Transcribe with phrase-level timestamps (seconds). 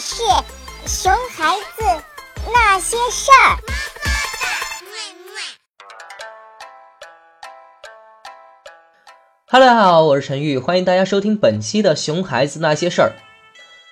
[0.00, 0.22] 是
[0.86, 1.84] 熊孩子
[2.52, 3.58] 那些事儿。
[9.46, 13.12] Hello，大家好，我是陈玉，欢迎大家收听本期的《熊孩子那些事儿》。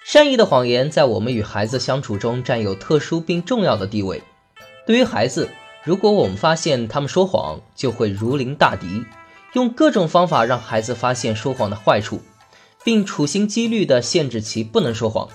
[0.04, 4.22] 善意的谎言在我们与孩子相处中占有特殊并重要的地位。
[4.84, 5.48] 对于孩子，
[5.84, 9.04] 如果我们发现他们说谎，就会如临大敌，
[9.52, 12.20] 用各种方法让孩子发现说谎的坏处，
[12.82, 15.28] 并处心积虑地限制其不能说谎。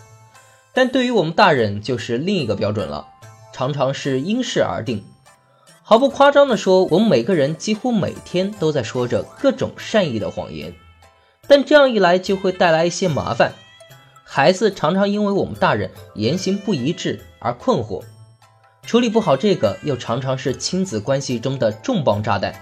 [0.78, 3.08] 但对于我们大人，就是另一个标准了，
[3.52, 5.04] 常常是因事而定。
[5.82, 10.76] 毫不夸张地说，我们每个人几乎每天都在说着各种善意的谎言，
[11.48, 13.54] 但这样一来就会带来一些麻烦。
[14.24, 18.04] 孩子常常因为我们大人言行不一致而困惑，
[18.84, 22.54] 处理不好这个，又常常是亲子关系中的重磅炸弹。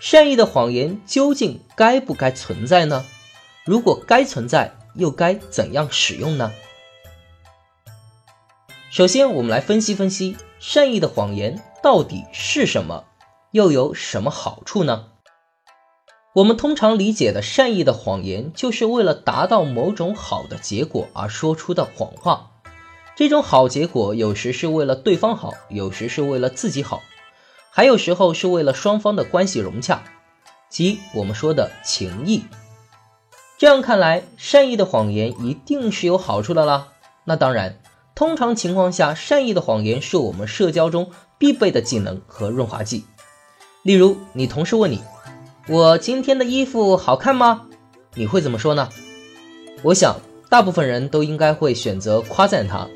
[0.00, 3.06] 善意的谎言究竟该不该存在呢？
[3.64, 6.52] 如果该存在，又该怎样使用呢？
[8.90, 13.04] 首先，我们来分析分析善意的谎言到底是什么，
[13.50, 15.08] 又有什么好处呢？
[16.34, 22.52] 我们通常理解的善意的谎言，就是为了达到某种好的结果而说出的谎话。
[23.14, 27.02] 这种好结果有时是为了对方好，有时是为了自己好，
[27.70, 30.02] 还有时候是为了双方的关系融洽，
[30.70, 32.42] 即我们说的情谊。
[33.58, 36.88] 这样看来，善意的谎言一定是有好处的啦。
[37.24, 37.78] 那当然。
[38.18, 43.04] 通常情况下，善意的谎言是我们社交中必备的技能和润滑剂。
[43.84, 45.00] 例如，你同事问你
[45.70, 47.68] ：“我今天的衣服好看吗？”
[48.14, 48.88] 你会怎么说呢？
[49.84, 50.16] 我想，
[50.50, 52.88] 大部分人都应该会选择夸赞他，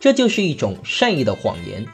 [0.00, 1.86] 这就是一种善意的谎言。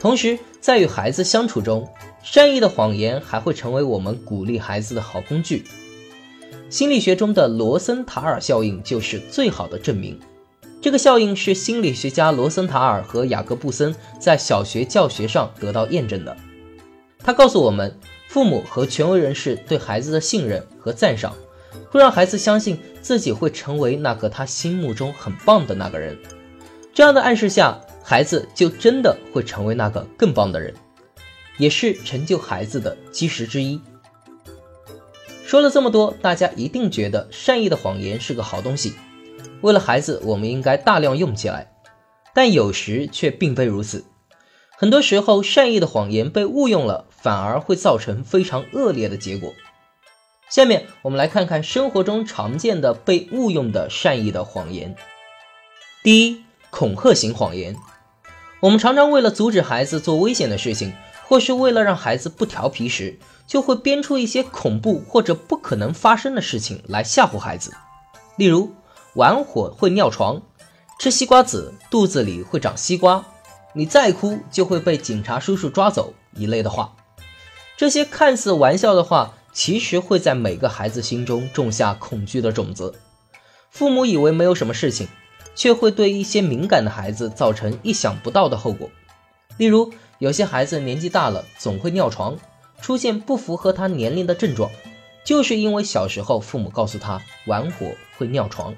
[0.00, 1.88] 同时，在与孩子相处中，
[2.24, 5.62] 善意的谎言还会成为我们鼓励孩子的好工具。
[6.68, 10.18] 心理学中的罗森塔尔效应就是最好的证明。
[10.88, 16.34] 这个效应是心理学家罗森塔尔和雅各布森在小学教学上得到验证的。
[17.18, 17.94] 他告诉我们，
[18.26, 21.36] 父母和权威人士对孩子的信任和赞赏，
[21.90, 26.16] 会让孩子相信自己会成为那个他心目中很棒的那个人。
[26.94, 30.72] 这样的暗示下，孩子就真的会成为那个更棒的人，
[31.58, 33.78] 也是成就孩子的基石之一。
[35.44, 38.94] 说了这么多，大家一定觉得善意的谎言是个好东西。
[39.60, 41.72] 为了孩子，我们应该大量用起来，
[42.34, 44.04] 但有时却并非如此。
[44.76, 49.52] 很多时候，善意的谎言被误用了，反而会造成非常恶劣的结果。
[50.48, 54.94] 下面我们来看看生活中常见的被误用的善意的谎言。
[56.04, 57.74] 第一，恐吓型谎言。
[58.60, 60.92] 我们常常为了阻止孩子做危险的事情，
[61.26, 67.74] 或是为了让孩子不调皮时，就会编出一些恐怖或者不可能发生的事情来吓唬孩子，
[68.36, 68.72] 例如。
[69.18, 70.40] 玩火会尿床，
[71.00, 73.26] 吃西瓜籽肚子里会长西瓜，
[73.72, 76.94] 你再哭就会被警察叔叔抓走一类的话。
[77.76, 82.94] 这些看似玩笑的话，其实会在每个孩子心中种下恐惧的种子。
[83.72, 85.08] 父母以为没有什么事情，
[85.56, 88.88] 却会对一些敏感的孩子造成意想不到的后果。
[89.56, 92.36] 例如，有些孩子年纪大了总会尿床，
[92.80, 94.70] 出现不符合他年龄的症状，
[95.24, 98.72] 就是因为小时候父母告诉他玩火会尿床。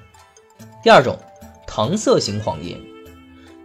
[0.83, 1.17] 第二种，
[1.67, 2.79] 搪塞型谎言，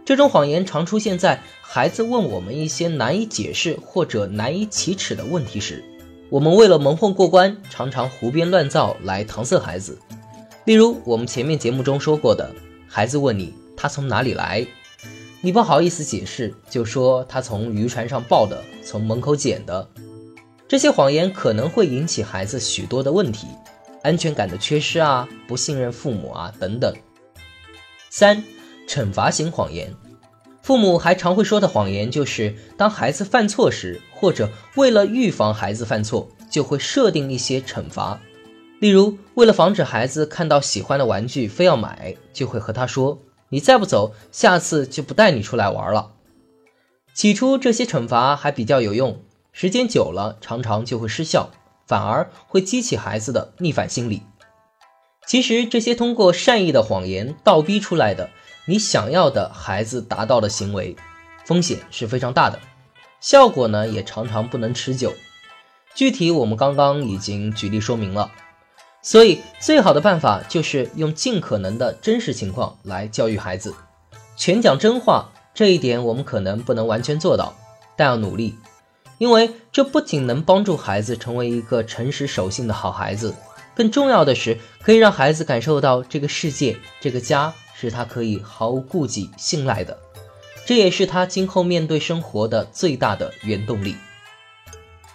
[0.05, 5.83] 这种谎言常出现在孩子问我们一些难以解释或者难以启齿的问题时，
[6.29, 9.97] 我们为了蒙混过关，常常胡编乱造来搪塞孩子。
[10.65, 12.51] 例如，我们前面节目中说过的，
[12.87, 14.67] 孩子问你他从哪里来，
[15.41, 19.89] 你不好意思解释，就说他从渔船上抱的，从门口捡的。
[20.67, 23.47] 这些谎言可能会引起孩子许多的问题。
[24.03, 26.93] 安全感的缺失啊，不信任父母啊，等等。
[28.09, 28.43] 三、
[28.87, 29.93] 惩罚型谎言，
[30.61, 38.19] 父母还常会说的谎言就是，当孩子犯错时，或者为了预防孩子犯错，就会设定一些惩罚。
[38.79, 43.19] 例如，为了防止孩子看到喜欢的玩具非要买，就会和他说
[43.49, 46.11] ：“你再不走，下次就不带你出来玩了。”
[47.13, 49.19] 起初这些惩罚还比较有用，
[49.51, 51.49] 时间久了，常常就会失效。
[51.87, 54.21] 反而会激起孩子的逆反心理。
[55.27, 58.29] 其实这些通过善意的谎言倒逼出来的
[58.65, 60.95] 你想要的孩子达到的行为，
[61.45, 62.59] 风险是非常大的，
[63.19, 65.13] 效果呢也常常不能持久。
[65.93, 68.31] 具体我们刚刚已经举例说明了。
[69.01, 73.75] 所以最好的办法就是用尽可能的真实情况来教育孩子，
[74.35, 75.29] 全讲真话。
[75.53, 77.55] 这一点我们可能不能完全做到，
[77.95, 78.55] 但要努力。
[79.17, 83.33] 因为这不仅能帮助孩子成为一个诚实守信的好孩子，
[83.77, 89.95] 更重要的是可以让孩子感受到这个世界、这个家是他可以毫无顾忌信赖的，
[90.65, 93.95] 这也是他今后面对生活的最大的原动力。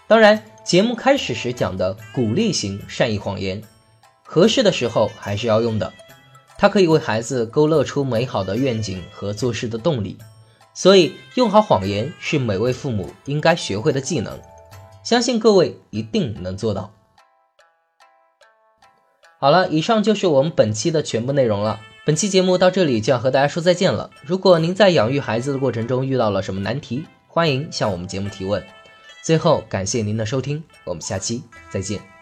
[0.07, 3.61] 当然，节目开始时讲的鼓励型善意谎言，
[4.23, 5.93] 合适的时候还是要用的，
[6.57, 10.17] 它可以为孩子勾勒出美好的愿景和做事的动力。
[10.73, 14.41] 所以，用好谎言是每位父母应该学会的技能，
[15.03, 16.93] 相信各位一定能做到。
[19.43, 21.81] 好了，以上就是我们本期的全部内容了。
[22.05, 24.09] 本期节目到这里就要和大家说再见了。
[24.25, 28.65] 如果您在养育孩子的过程中遇到了什么难题，欢迎向我们节目提问。
[29.21, 31.43] 最后，感谢您的收听，我们下期
[31.73, 32.22] 再见。